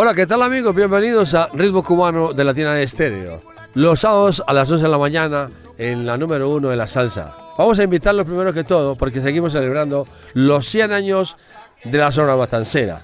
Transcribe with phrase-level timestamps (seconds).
[0.00, 0.76] Hola, ¿qué tal amigos?
[0.76, 3.42] Bienvenidos a Ritmo Cubano de Latina de Estéreo.
[3.74, 7.34] Los sábados a las 12 de la mañana en la número uno de la salsa.
[7.58, 11.36] Vamos a invitarlos primero que todo porque seguimos celebrando los 100 años
[11.82, 13.00] de la zona matancera.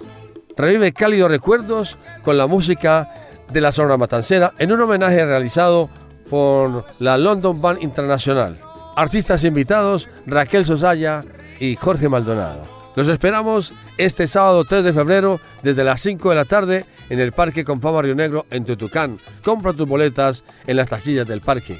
[0.57, 3.12] Revive cálidos recuerdos con la música
[3.51, 5.91] de la zona matancera en un homenaje realizado
[6.31, 8.61] por la London Band Internacional.
[8.95, 11.25] Artistas invitados Raquel Sosaya
[11.58, 12.73] y Jorge Maldonado.
[12.97, 17.33] Los esperamos este sábado 3 de febrero desde las 5 de la tarde en el
[17.33, 19.19] Parque Confama Río Negro en Tutucán.
[19.42, 21.77] Compra tus boletas en las taquillas del parque.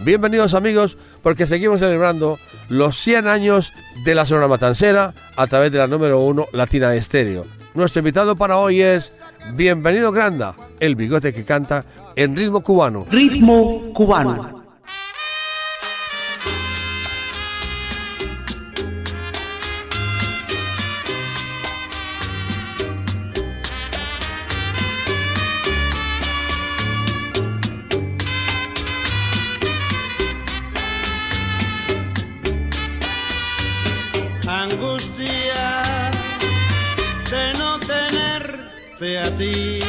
[0.00, 2.38] Bienvenidos amigos porque seguimos celebrando
[2.68, 3.72] los 100 años
[4.04, 7.46] de la zona matancera a través de la número 1 Latina de Estéreo.
[7.74, 9.14] Nuestro invitado para hoy es
[9.54, 13.06] Bienvenido Granda, el bigote que canta en ritmo cubano.
[13.10, 14.57] Ritmo cubano.
[39.20, 39.80] A ti.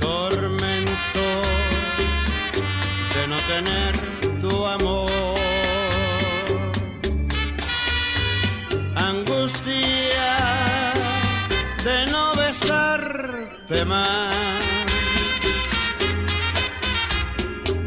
[0.00, 1.28] Tormento
[3.14, 3.92] de no tener
[4.40, 5.34] tu amor.
[8.94, 10.34] Angustia
[11.84, 14.34] de no besarte más.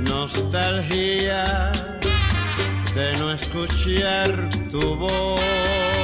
[0.04, 1.72] Nostalgia
[2.96, 4.30] de no escuchar
[4.72, 5.95] tu voz.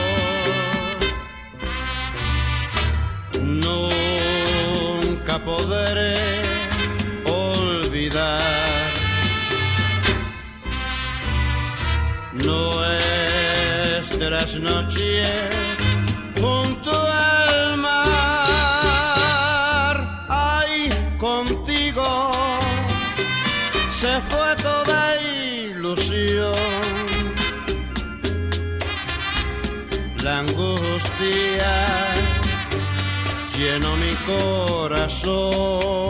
[5.45, 6.15] Podré
[7.25, 8.41] olvidar.
[12.33, 12.99] Nuestras
[14.59, 15.70] noches
[34.39, 36.00] corazón.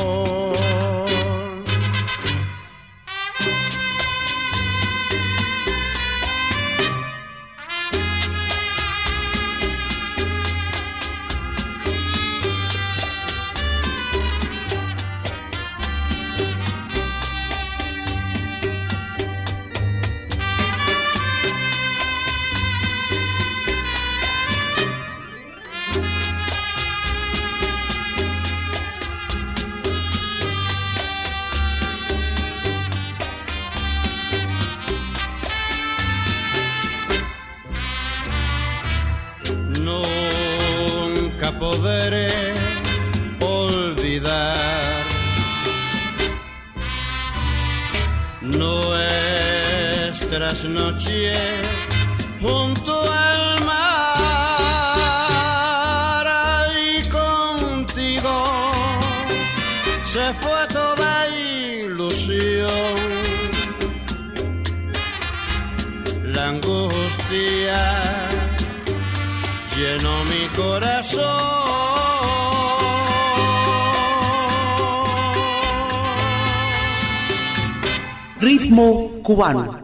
[78.71, 79.80] Ritmo cubano.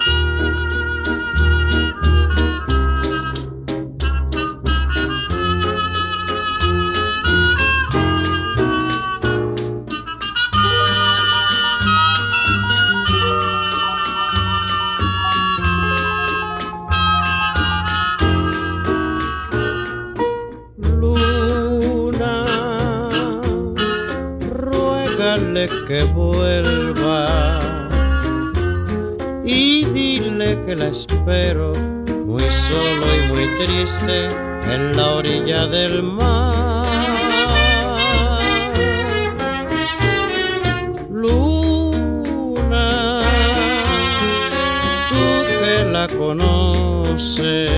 [45.98, 47.72] La conoces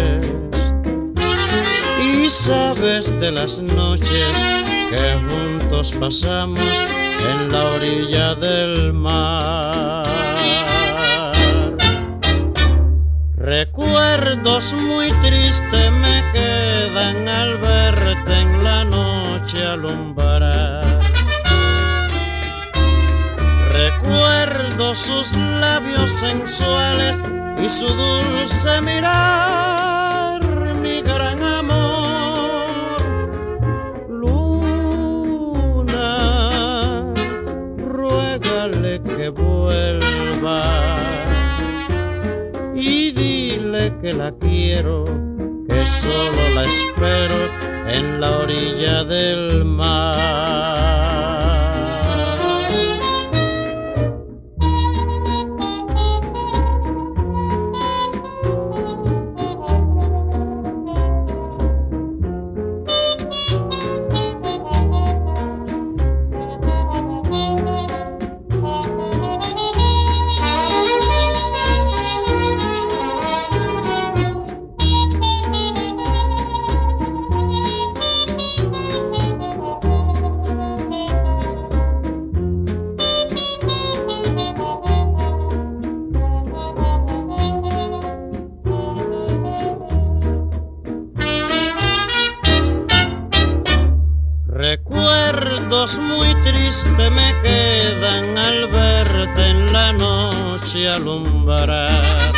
[2.01, 4.33] y sabes de las noches
[4.89, 6.74] que juntos pasamos
[7.31, 10.04] en la orilla del mar.
[13.38, 21.00] Recuerdos muy tristes me quedan al verte en la noche alumbrar.
[23.72, 27.22] Recuerdo sus labios sensuales
[27.61, 30.41] y su dulce mirar,
[30.81, 33.01] mi gran amor.
[34.09, 35.53] Luna,
[37.77, 40.63] ruégale que vuelva
[42.75, 45.05] y dile que la quiero,
[45.67, 47.50] que solo la espero
[47.89, 50.99] en la orilla del mar.
[100.59, 102.33] Noche alumbrar.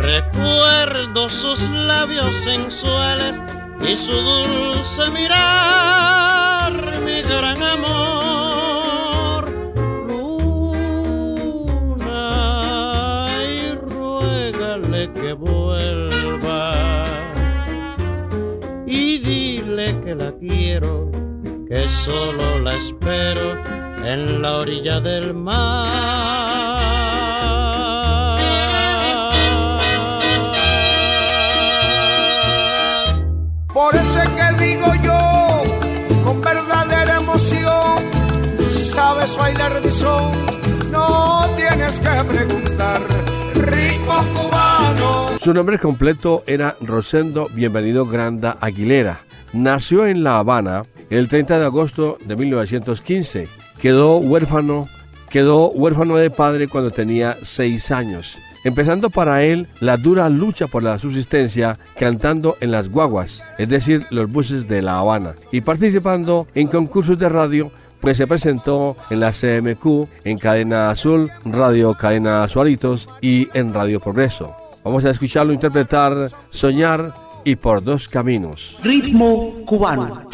[0.00, 3.38] Recuerdo sus labios sensuales
[3.80, 6.72] y su dulce mirar,
[7.04, 9.50] mi gran amor.
[10.08, 12.08] Luna,
[13.42, 17.06] y ruégale que vuelva
[18.86, 21.10] y dile que la quiero,
[21.68, 25.56] que solo la espero en la orilla del mar.
[33.74, 37.98] Por eso es que digo yo, con verdadera emoción,
[38.74, 40.32] si sabes bailar de son,
[40.92, 43.00] no tienes que preguntar.
[43.54, 45.38] Ritmo cubano.
[45.40, 49.22] Su nombre completo era Rosendo Bienvenido Granda Aguilera.
[49.52, 53.65] Nació en La Habana el 30 de agosto de 1915.
[53.86, 54.88] Quedó huérfano,
[55.30, 58.36] quedó huérfano de padre cuando tenía seis años.
[58.64, 64.04] Empezando para él la dura lucha por la subsistencia cantando en las guaguas, es decir,
[64.10, 69.20] los buses de La Habana, y participando en concursos de radio pues se presentó en
[69.20, 74.56] la CMQ, en Cadena Azul, Radio Cadena Suaritos y en Radio Progreso.
[74.82, 78.80] Vamos a escucharlo interpretar Soñar y por dos caminos.
[78.82, 80.28] Ritmo cubano.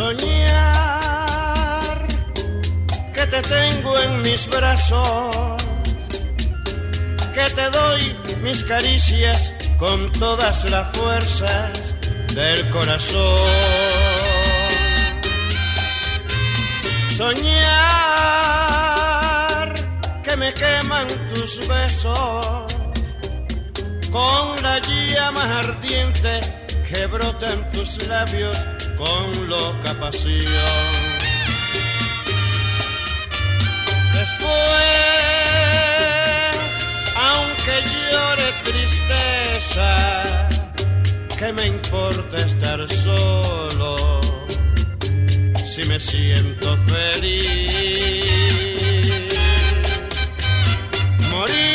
[0.00, 1.98] Soñar
[3.12, 5.62] que te tengo en mis brazos,
[7.34, 11.94] que te doy mis caricias con todas las fuerzas
[12.34, 13.46] del corazón.
[17.18, 17.74] Soñar
[20.24, 22.46] que me queman tus besos
[24.10, 26.40] con la llama ardiente
[26.88, 28.56] que brota en tus labios
[29.00, 30.90] con loca pasión.
[34.18, 34.50] Después,
[37.28, 37.74] aunque
[38.12, 39.88] llore tristeza,
[41.38, 44.20] ¿qué me importa estar solo
[45.72, 48.26] si me siento feliz?
[51.32, 51.70] Morir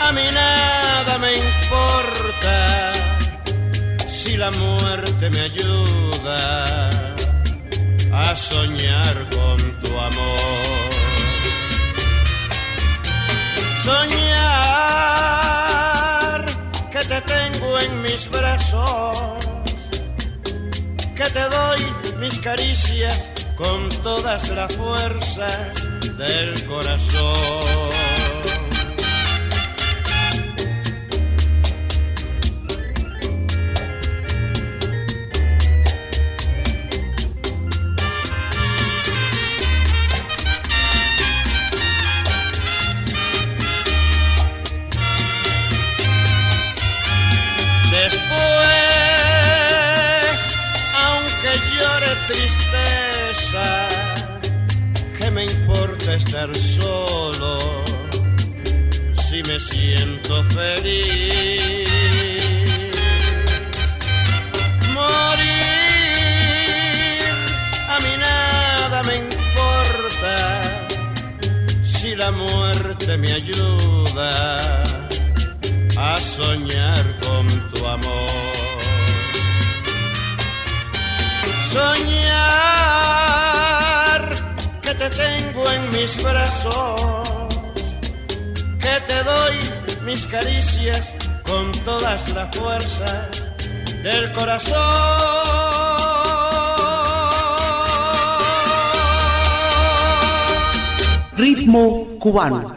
[0.00, 2.15] a mí nada me importa
[4.36, 6.90] la muerte me ayuda
[8.12, 10.90] a soñar con tu amor.
[13.84, 14.36] Soñar
[16.90, 19.18] que te tengo en mis brazos,
[21.16, 21.80] que te doy
[22.18, 25.72] mis caricias con todas las fuerzas
[26.18, 28.05] del corazón.
[52.26, 53.88] Tristeza,
[55.18, 57.84] que me importa estar solo
[59.28, 61.88] si me siento feliz.
[64.94, 65.44] Morir,
[67.88, 70.34] a mí nada me importa
[71.84, 74.82] si la muerte me ayuda
[75.96, 78.45] a soñar con tu amor.
[81.76, 82.16] Soñar
[84.80, 87.28] que te tengo en mis brazos,
[88.80, 89.56] que te doy
[90.06, 91.12] mis caricias
[91.44, 93.28] con todas las fuerzas
[94.02, 94.76] del corazón.
[101.36, 102.75] Ritmo cubano.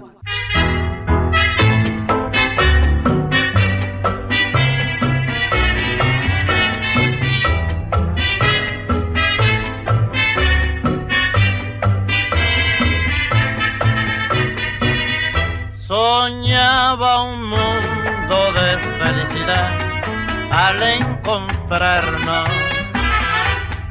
[20.60, 22.50] Al encontrarnos,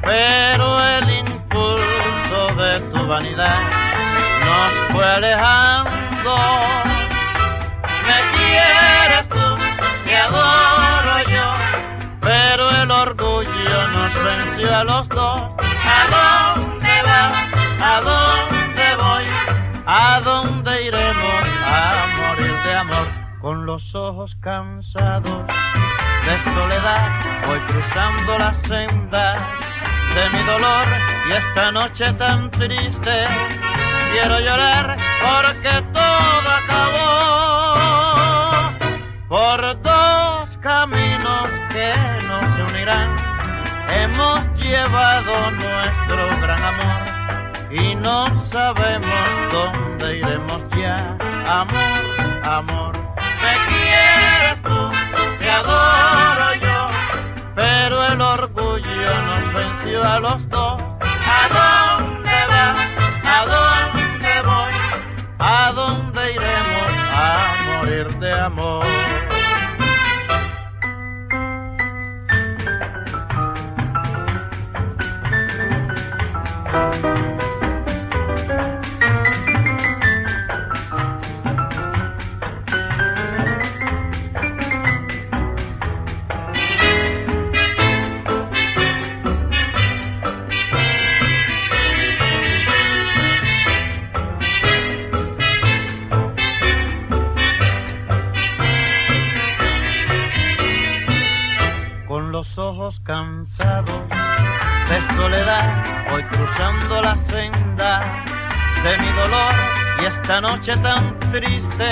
[0.03, 3.59] pero el impulso de tu vanidad
[4.45, 6.35] nos fue alejando.
[8.05, 9.57] Me quieres tú,
[10.05, 11.47] te adoro yo,
[12.21, 15.41] pero el orgullo nos venció a los dos.
[15.97, 17.37] ¿A dónde vas?
[17.81, 19.25] ¿A dónde voy?
[19.87, 23.07] ¿A dónde iremos a morir de amor?
[23.41, 25.45] Con los ojos cansados
[26.29, 27.09] de soledad,
[27.47, 29.47] voy cruzando la senda
[30.13, 30.85] de mi dolor
[31.27, 33.27] y esta noche tan triste
[34.11, 34.95] quiero llorar
[35.25, 37.89] porque todo acabó
[39.27, 41.93] por dos caminos que
[42.27, 43.09] no se unirán.
[43.89, 51.17] Hemos llevado nuestro gran amor y no sabemos dónde iremos ya.
[51.47, 51.99] Amor,
[52.43, 52.93] amor,
[53.41, 54.91] me quieres tú,
[55.39, 56.08] te adoro
[58.11, 60.81] el orgullo nos venció a los dos.
[61.01, 62.77] ¿A dónde vas?
[63.23, 64.73] ¿A dónde voy?
[65.39, 69.18] ¿A dónde iremos a morir de amor?
[102.97, 108.23] Cansados de soledad, voy cruzando la senda
[108.83, 109.53] de mi dolor
[110.01, 111.87] y esta noche tan triste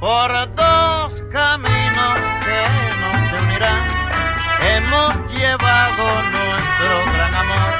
[0.00, 2.60] por dos caminos que
[3.00, 3.84] no se unirán.
[4.60, 7.74] Hemos llevado nuestro gran amor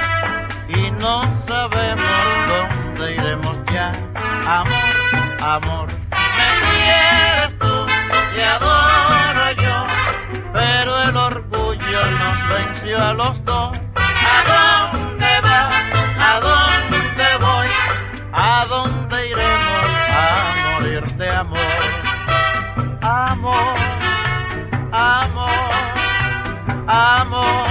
[0.68, 2.06] y no sabemos
[2.46, 3.88] dónde iremos ya.
[4.46, 4.84] Amor,
[5.40, 5.99] amor,
[6.70, 7.86] quieres tú,
[8.34, 9.86] te adoro yo,
[10.52, 13.78] pero el orgullo nos venció a los dos.
[13.96, 15.74] ¿A dónde vas?
[16.18, 17.68] ¿A dónde voy?
[18.32, 21.28] ¿A dónde iremos a morir de?
[21.30, 21.58] Amor,
[23.02, 23.76] amor,
[24.92, 25.72] amor,
[26.86, 27.69] amor.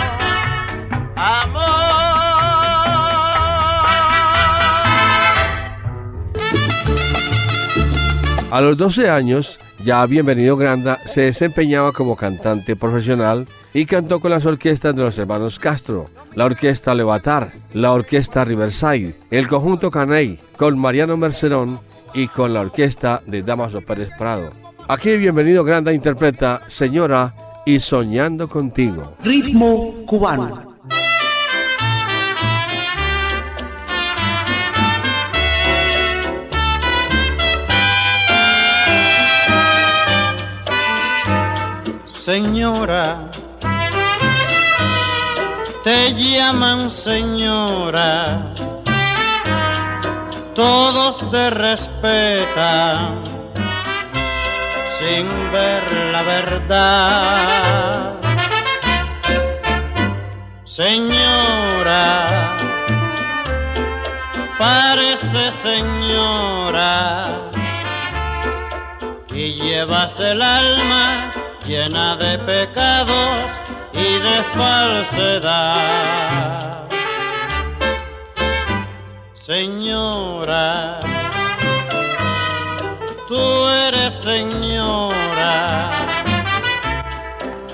[8.52, 14.32] A los 12 años, ya Bienvenido Granda se desempeñaba como cantante profesional y cantó con
[14.32, 20.40] las orquestas de los hermanos Castro, la orquesta Levatar, la orquesta Riverside, el conjunto Caney,
[20.58, 21.80] con Mariano Mercerón
[22.16, 24.50] y con la orquesta de Damaso Pérez Prado.
[24.88, 27.36] Aquí Bienvenido Granda interpreta Señora
[27.68, 29.14] y Soñando Contigo.
[29.24, 30.69] Ritmo cubano.
[42.32, 43.26] Señora,
[45.84, 48.54] te llaman señora,
[50.54, 53.24] todos te respetan
[55.00, 58.14] sin ver la verdad.
[60.66, 62.56] Señora,
[64.60, 67.26] parece señora
[69.34, 71.32] y llevas el alma
[71.70, 73.62] llena de pecados
[73.94, 76.10] y de falsedad.
[79.36, 81.00] Señora,
[83.28, 85.92] tú eres señora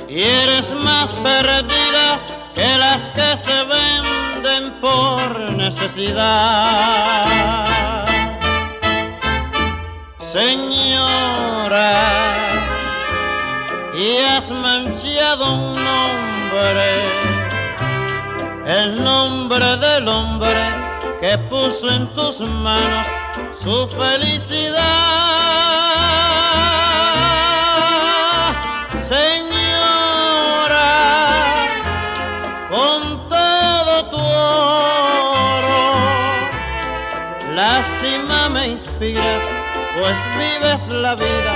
[0.10, 2.20] y eres más perdida
[2.54, 6.36] que las que se venden por necesidad.
[10.20, 11.86] Señora,
[14.06, 16.90] y has manchado un nombre,
[18.68, 20.62] el nombre del hombre
[21.20, 23.08] que puso en tus manos
[23.64, 24.84] su felicidad.
[29.14, 30.92] Señora,
[32.70, 35.80] con todo tu oro,
[37.56, 39.44] lástima me inspiras,
[39.98, 41.55] pues vives la vida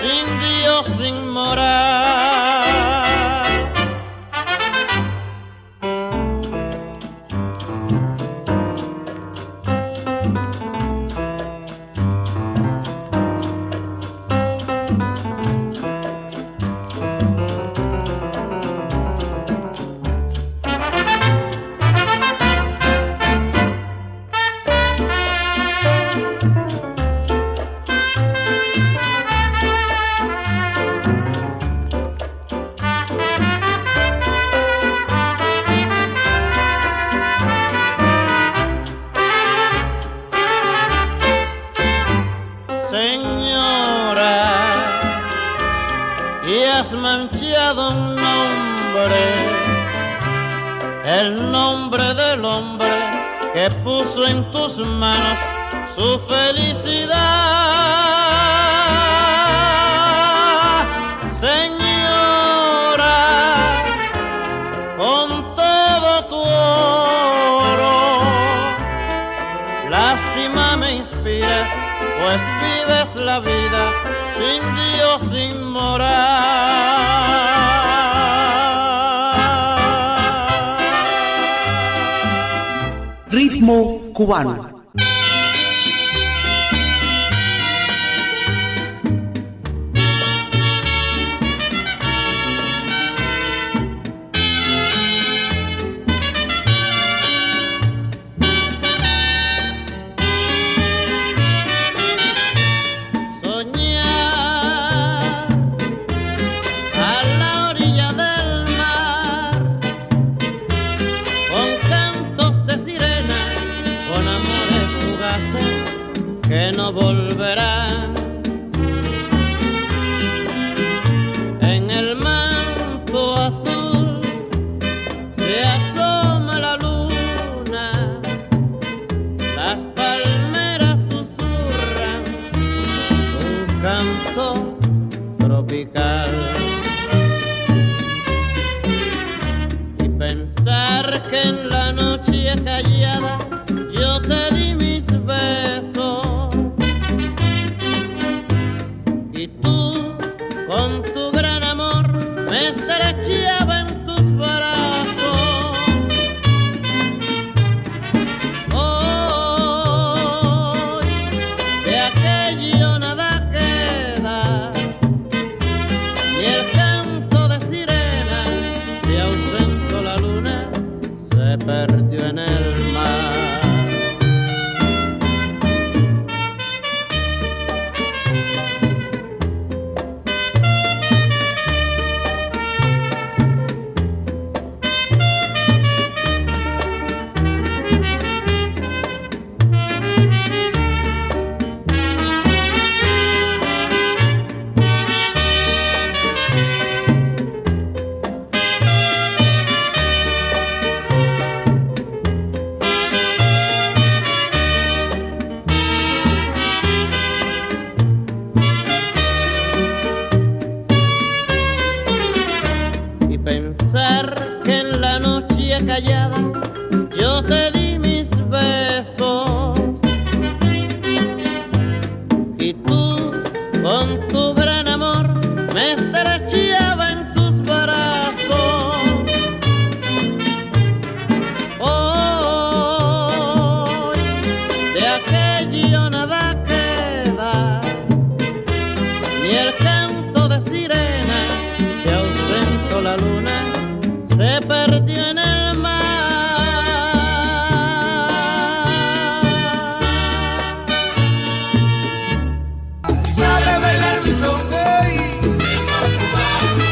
[0.00, 2.75] sin Dios, sin moral.
[46.78, 49.24] Has manchado un nombre,
[51.04, 52.88] el nombre del hombre
[53.54, 55.38] que puso en tus manos
[55.94, 57.55] su felicidad.
[72.26, 73.92] Pues vives la vida
[74.36, 76.06] sin Dios, sin moral.
[83.30, 84.75] Ritmo cubano.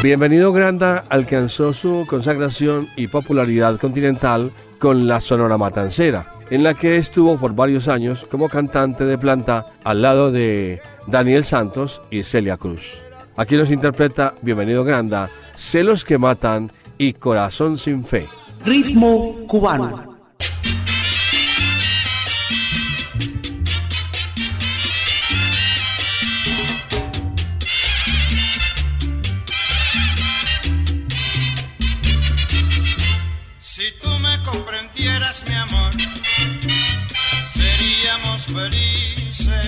[0.05, 6.97] Bienvenido Granda alcanzó su consagración y popularidad continental con la Sonora Matancera, en la que
[6.97, 12.57] estuvo por varios años como cantante de planta al lado de Daniel Santos y Celia
[12.57, 13.01] Cruz.
[13.35, 18.29] Aquí nos interpreta Bienvenido Granda, Celos que Matan y Corazón sin Fe.
[18.63, 20.15] Ritmo cubano.
[33.61, 35.91] Si tú me comprendieras, mi amor,
[37.53, 39.67] seríamos felices.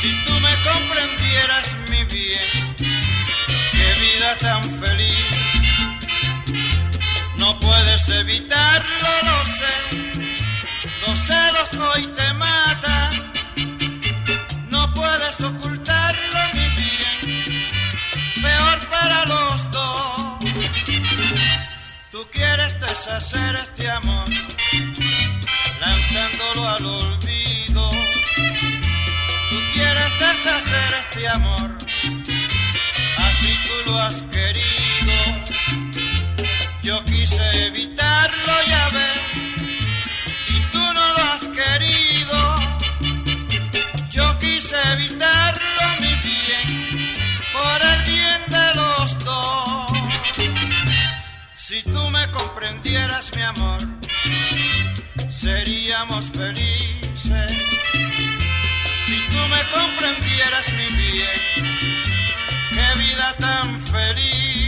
[0.00, 5.33] Si tú me comprendieras, mi bien, qué vida tan feliz.
[8.08, 9.74] Evitarlo, lo sé.
[11.06, 13.10] Los celos hoy te matan.
[14.68, 17.42] No puedes ocultarlo, mi bien.
[18.42, 20.38] Peor para los dos.
[22.10, 24.24] Tú quieres deshacer este amor,
[25.80, 27.90] lanzándolo al olvido.
[29.50, 31.78] Tú quieres deshacer este amor,
[33.18, 34.83] así tú lo has querido.
[37.24, 39.18] Quise evitarlo, ya ves,
[40.46, 42.38] y tú no lo has querido.
[44.10, 46.66] Yo quise evitarlo, mi bien,
[47.54, 49.86] por el bien de los dos.
[51.54, 53.80] Si tú me comprendieras, mi amor,
[55.30, 57.52] seríamos felices.
[59.06, 61.40] Si tú me comprendieras, mi bien,
[62.68, 64.63] qué vida tan feliz.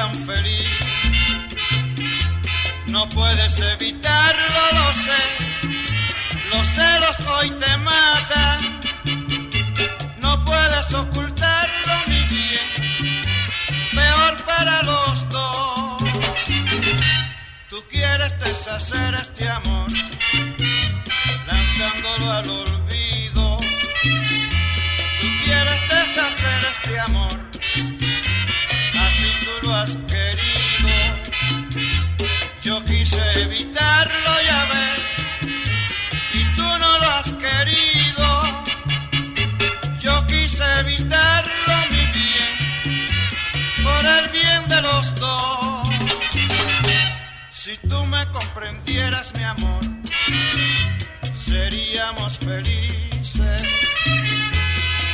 [0.00, 0.68] Tan feliz.
[2.86, 5.22] No puedes evitarlo, lo sé.
[6.50, 8.58] Los celos hoy te matan.
[10.24, 12.68] No puedes ocultarlo, mi bien.
[13.94, 16.02] Peor para los dos.
[17.68, 19.88] Tú quieres deshacer este amor,
[21.50, 23.44] lanzándolo al olvido.
[25.20, 27.49] Tú quieres deshacer este amor,
[33.10, 35.00] quise evitarlo, ya ves,
[36.34, 38.26] y tú no lo has querido.
[39.98, 42.52] Yo quise evitarlo, mi bien,
[43.82, 45.88] por el bien de los dos.
[47.50, 49.80] Si tú me comprendieras, mi amor,
[51.34, 53.62] seríamos felices.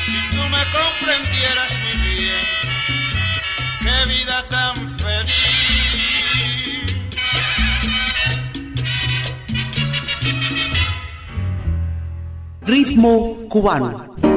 [0.04, 1.86] Si tú me comprendieras, mi
[12.96, 14.36] Ritmo cubano.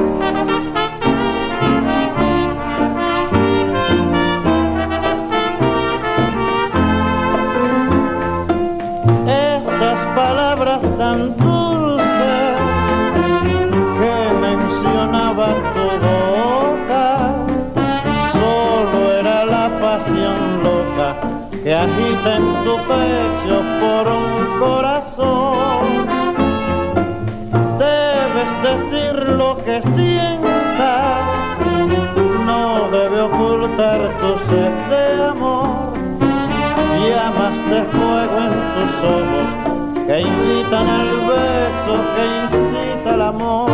[41.90, 43.70] Beso, que incita al amor.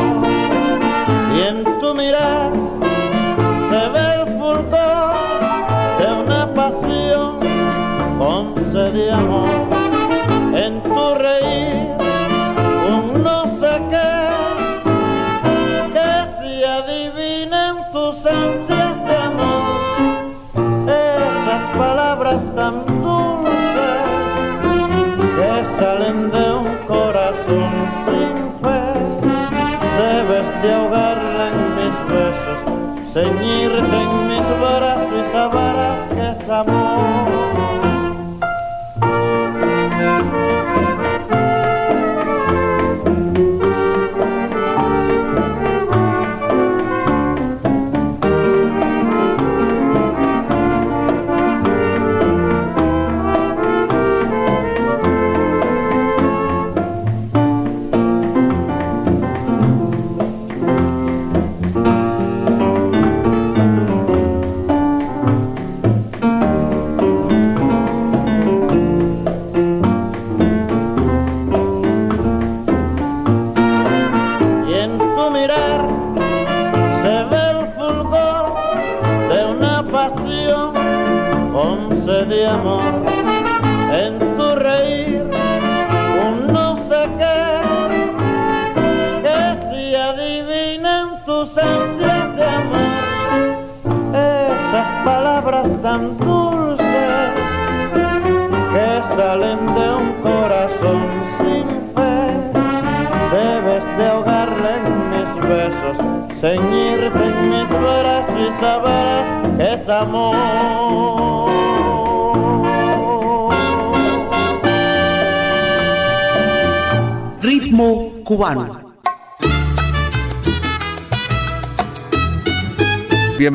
[1.36, 2.50] Y en tu mirar
[3.68, 5.14] se ve el fulgor
[5.98, 7.40] de una pasión
[8.18, 9.65] con sed de amor.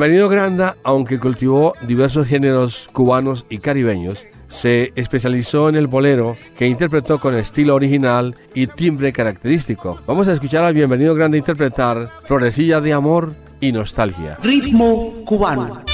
[0.02, 6.66] Bienvenido Granda, aunque cultivó diversos géneros cubanos y caribeños, se especializó en el bolero que
[6.66, 10.00] interpretó con estilo original y timbre característico.
[10.04, 14.38] Vamos a escuchar al Bienvenido Grande interpretar Florecilla de Amor y Nostalgia.
[14.42, 15.84] Ritmo cubano.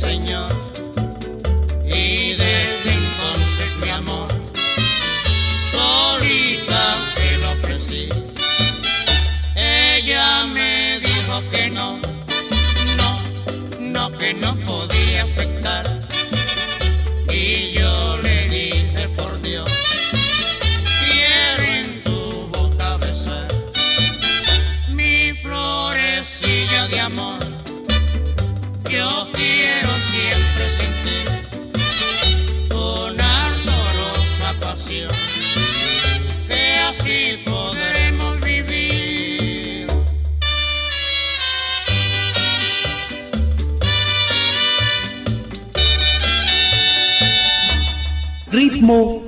[0.00, 0.63] Señor,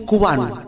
[0.06, 0.64] cubano.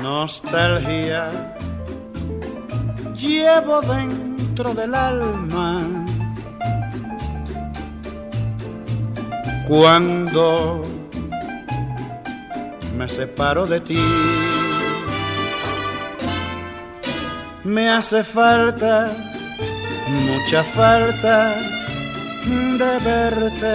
[0.00, 1.54] Nostalgia
[3.14, 5.82] llevo dentro del alma
[9.66, 10.87] cuando
[13.08, 14.04] separo de ti.
[17.64, 19.12] Me hace falta,
[20.26, 21.54] mucha falta
[22.46, 23.74] de verte,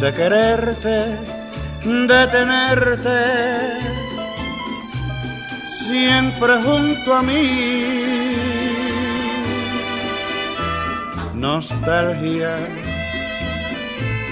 [0.00, 1.18] de quererte,
[1.84, 3.84] de tenerte
[5.86, 8.34] siempre junto a mí.
[11.34, 12.56] Nostalgia,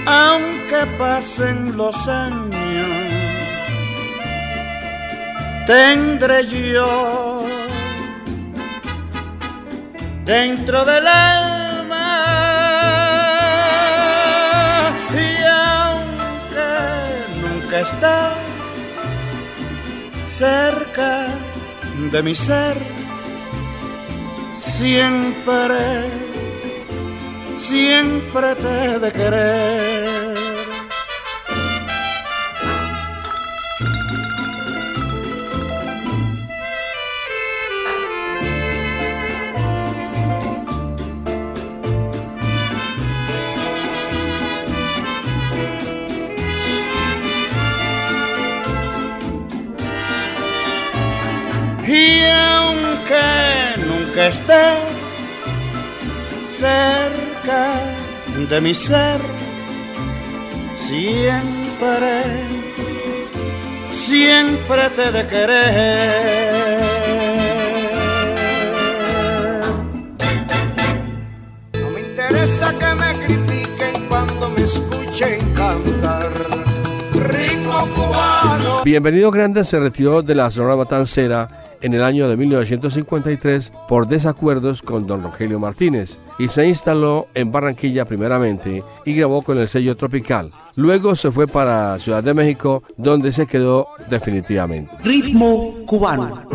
[0.05, 2.52] aunque pasen los años,
[5.65, 7.45] tendré yo
[10.25, 12.13] dentro del alma
[15.13, 16.69] y aunque
[17.41, 18.33] nunca estás
[20.23, 21.27] cerca
[22.11, 22.77] de mi ser,
[24.55, 26.09] siempre,
[27.55, 30.12] siempre te de querer.
[54.27, 54.77] Esté
[56.57, 57.73] cerca
[58.49, 59.19] de mi ser
[60.75, 62.23] siempre,
[63.91, 66.79] siempre te de querer.
[71.73, 76.31] No me interesa que me critiquen cuando me escuchen cantar.
[77.13, 78.83] Ritmo cubano.
[78.83, 84.81] Bienvenido Grande se retiró de la Sonora Matancera en el año de 1953 por desacuerdos
[84.81, 89.95] con don Rogelio Martínez y se instaló en Barranquilla primeramente y grabó con el sello
[89.95, 90.51] Tropical.
[90.75, 94.91] Luego se fue para Ciudad de México donde se quedó definitivamente.
[95.03, 96.47] Ritmo cubano.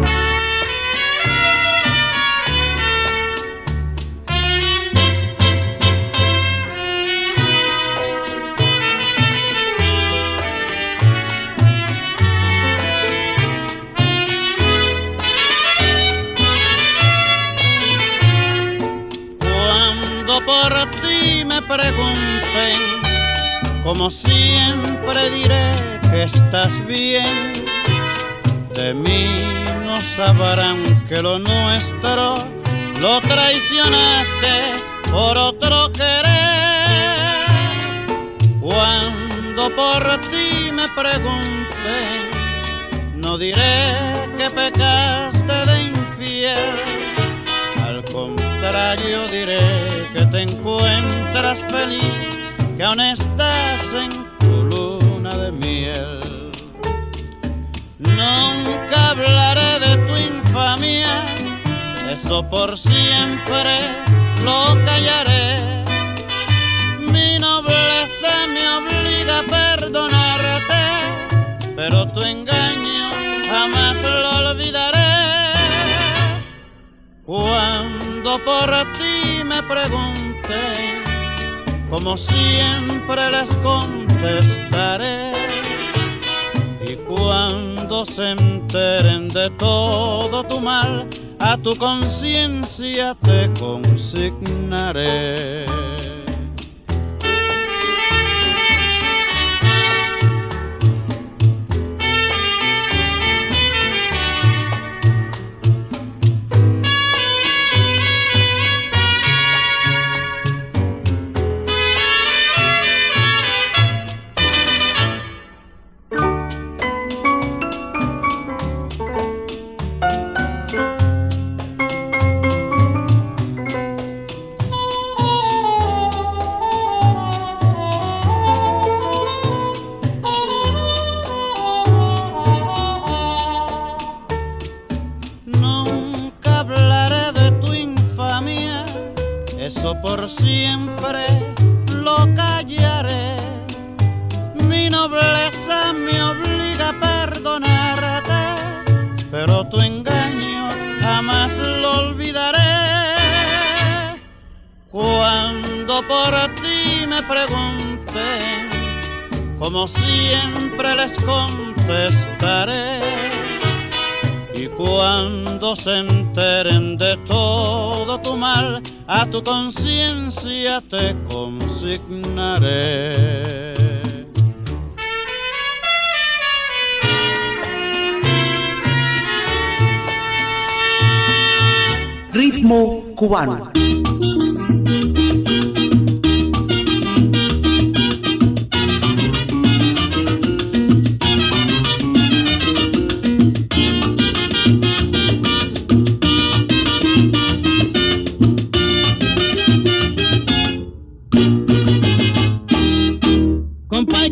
[21.79, 22.77] Pregunten,
[23.85, 25.77] como siempre diré
[26.11, 27.65] que estás bien.
[28.75, 29.29] De mí
[29.87, 32.39] no sabrán que lo nuestro
[33.01, 34.55] lo traicionaste
[35.11, 37.29] por otro querer.
[38.61, 42.19] Cuando por ti me pregunten,
[43.15, 43.95] no diré
[44.37, 46.88] que pecaste de infiel.
[48.59, 52.29] Al contrario diré que te encuentras feliz,
[52.77, 56.51] que aún estás en tu luna de miel.
[57.99, 61.25] Nunca hablaré de tu infamia,
[62.11, 63.79] eso por siempre
[64.43, 65.85] lo callaré.
[66.99, 70.85] Mi nobleza me obliga a perdonarte,
[71.77, 73.11] pero tu engaño
[73.49, 74.99] jamás lo olvidaré.
[77.25, 81.05] Cuando por ti me pregunten,
[81.91, 85.33] como siempre les contestaré.
[86.85, 95.67] Y cuando se enteren de todo tu mal, a tu conciencia te consignaré.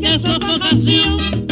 [0.01, 1.46] Qué sofocación,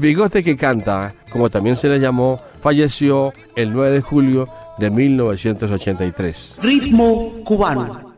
[0.00, 4.48] El bigote que canta, como también se le llamó, falleció el 9 de julio
[4.78, 6.56] de 1983.
[6.62, 8.09] Ritmo cubano.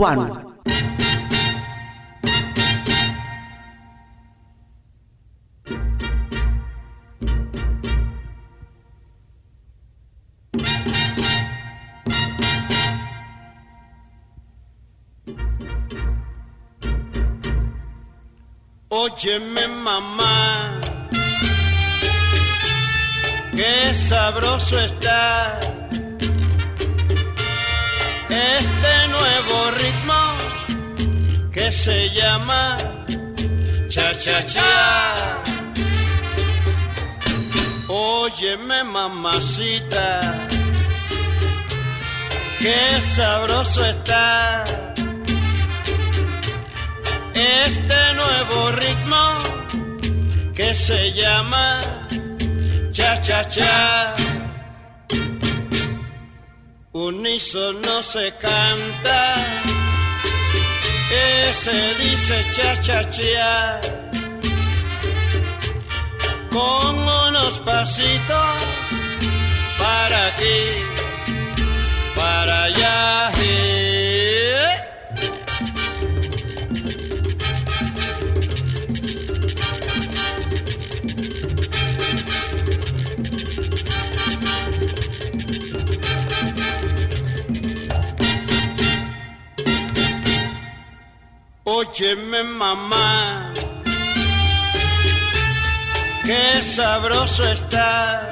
[0.00, 0.49] 万物
[38.50, 40.48] Óyeme mamacita,
[42.58, 44.64] qué sabroso está
[47.32, 49.22] este nuevo ritmo
[50.52, 51.78] que se llama
[52.90, 54.14] cha cha cha.
[56.90, 59.36] Unísono se canta,
[61.46, 63.99] ese dice cha cha cha.
[66.50, 68.56] Con unos pasitos
[69.78, 70.60] para aquí,
[72.16, 73.20] para allá.
[91.72, 93.49] Óyeme mamá,
[96.30, 98.28] qué sabroso está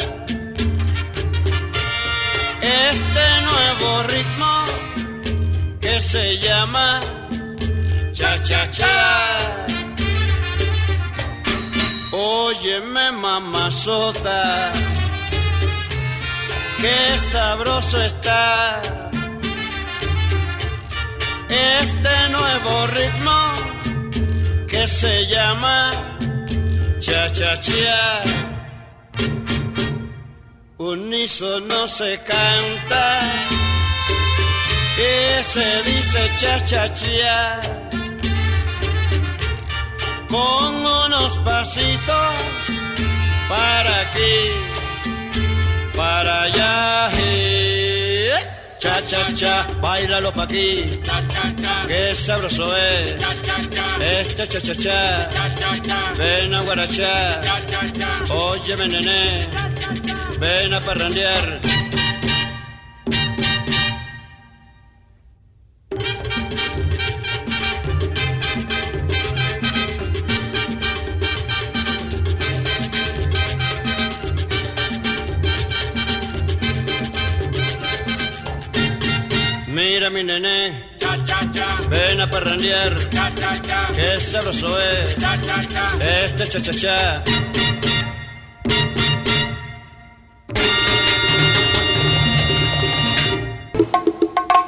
[2.62, 4.52] este nuevo ritmo
[5.80, 7.00] que se llama
[8.12, 9.36] cha cha cha.
[12.12, 14.42] Óyeme mamazota,
[16.80, 18.80] qué sabroso está
[21.48, 23.38] este nuevo ritmo
[24.68, 26.07] que se llama
[27.08, 28.22] cha cha cha.
[30.78, 33.04] Unísono se canta
[35.08, 37.60] y se dice cha cha cha.
[40.28, 42.34] Con unos pasitos
[43.48, 44.38] para aquí,
[45.96, 47.08] para allá.
[48.80, 50.86] Cha cha cha, bailalo pa' aquí,
[51.88, 53.16] qué sabroso es.
[54.00, 55.28] Este cha cha cha,
[56.16, 57.40] ven a guarachar.
[58.30, 59.48] Óyeme nené,
[60.40, 61.77] ven a parrandear.
[79.90, 80.84] Mira mi nené,
[81.88, 82.94] ven a parrandear,
[83.96, 85.16] qué sabroso es,
[86.00, 87.24] este cha cha cha.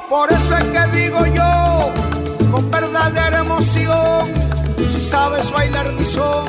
[0.09, 4.25] Por eso es que digo yo, con verdadera emoción,
[4.91, 6.45] si sabes bailar mi son,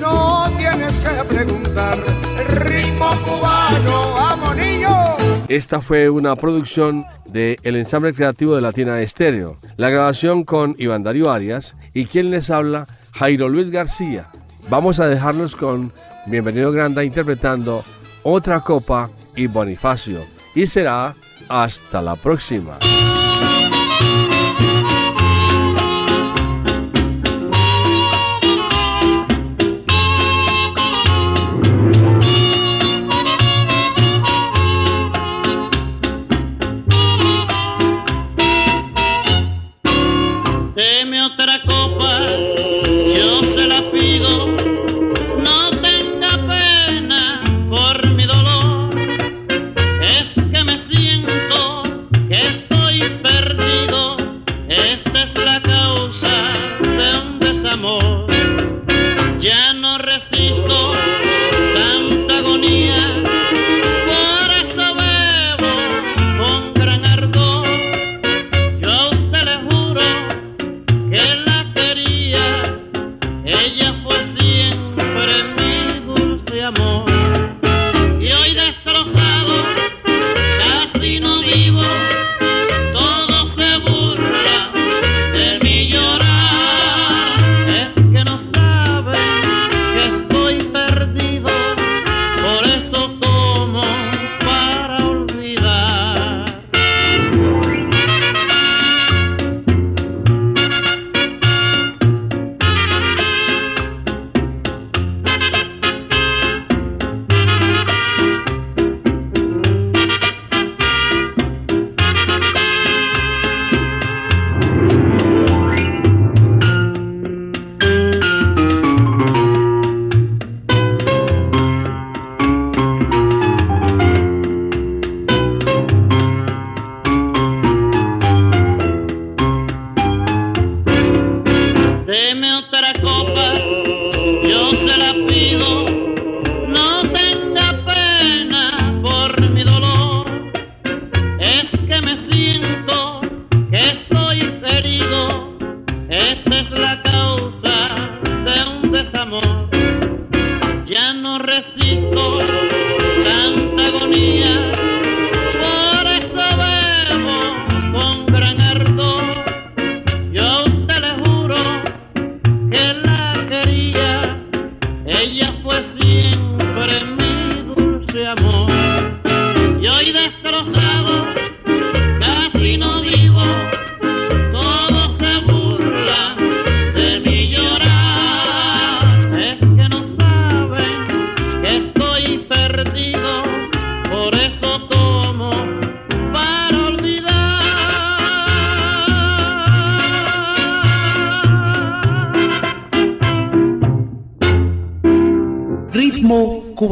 [0.00, 1.98] no tienes que preguntar.
[2.38, 5.16] El ritmo cubano, vamos niño.
[5.48, 7.04] Esta fue una producción
[7.34, 9.58] de el ensamble creativo de Latina Estéreo.
[9.76, 14.30] La grabación con Iván Darío Arias y quien les habla, Jairo Luis García.
[14.70, 15.92] Vamos a dejarnos con
[16.26, 17.84] Bienvenido Granda interpretando
[18.22, 20.24] Otra Copa y Bonifacio.
[20.54, 21.16] Y será
[21.48, 22.78] hasta la próxima.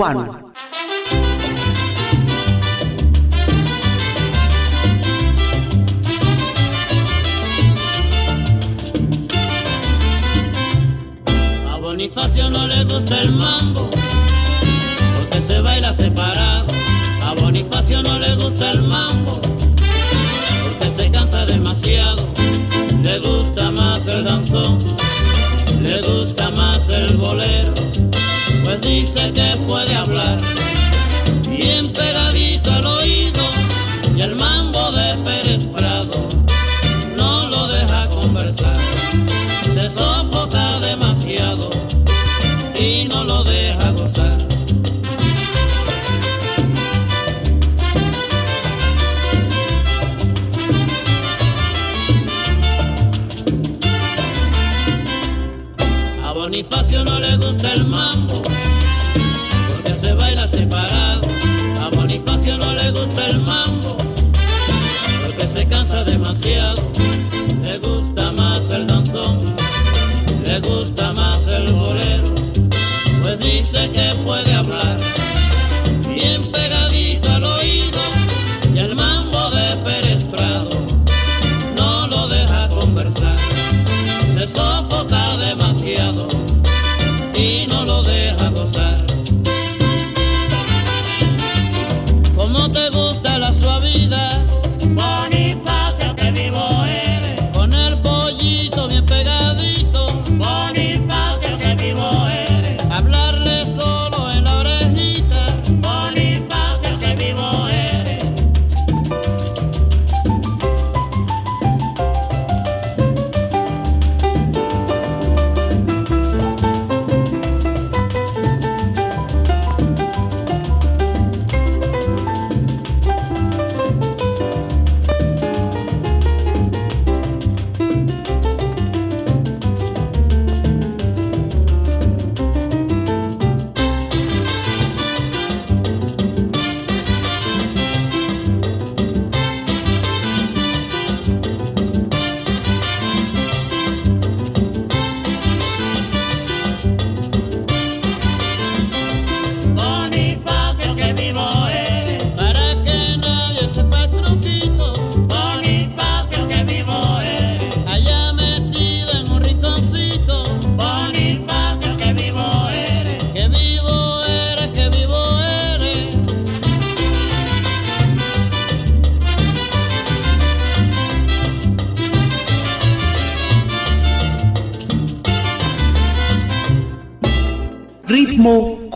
[0.02, 0.41] one.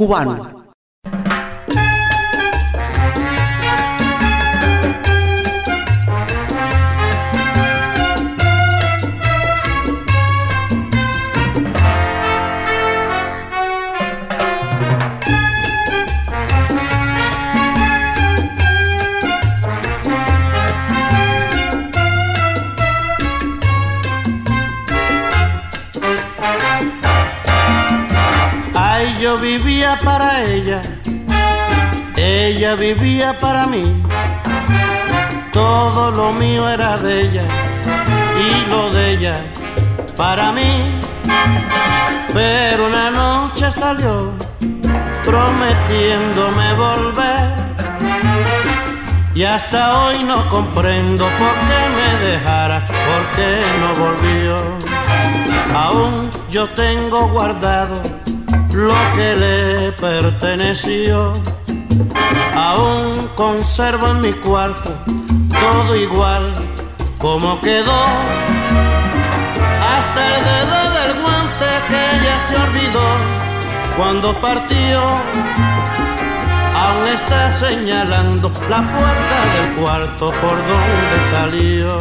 [0.07, 0.46] cubano.
[43.77, 44.33] salió
[45.25, 47.67] prometiéndome volver.
[49.35, 54.57] Y hasta hoy no comprendo por qué me dejara, por qué no volvió.
[55.75, 58.01] Aún yo tengo guardado
[58.73, 61.35] lo que le perteneció.
[62.55, 64.91] Aún conservo en mi cuarto
[65.61, 66.51] todo igual
[67.19, 68.01] como quedó.
[69.95, 73.26] Hasta el dedo del guante que ya se olvidó
[73.97, 75.01] cuando partió,
[76.75, 81.99] aún está señalando la puerta del cuarto por donde salió.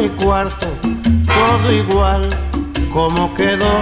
[0.00, 0.66] Mi cuarto
[1.26, 2.22] todo igual
[2.90, 3.74] como quedó.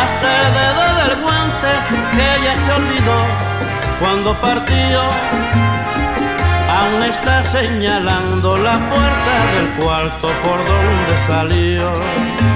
[0.00, 1.72] Hasta el dedo del guante
[2.12, 3.18] que ella se olvidó
[4.00, 5.02] cuando partió.
[6.68, 12.55] Aún está señalando la puerta del cuarto por donde salió.